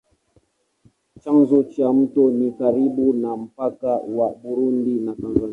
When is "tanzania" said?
5.15-5.49